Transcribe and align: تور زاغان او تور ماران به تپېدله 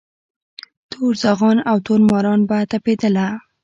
تور 0.91 1.11
زاغان 1.23 1.57
او 1.69 1.77
تور 1.85 2.01
ماران 2.09 2.39
به 2.49 2.57
تپېدله 2.71 3.27